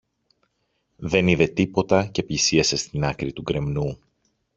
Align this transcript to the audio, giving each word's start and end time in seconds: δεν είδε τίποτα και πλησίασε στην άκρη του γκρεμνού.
δεν 0.97 1.27
είδε 1.27 1.47
τίποτα 1.47 2.05
και 2.05 2.23
πλησίασε 2.23 2.75
στην 2.75 3.03
άκρη 3.03 3.33
του 3.33 3.41
γκρεμνού. 3.41 3.97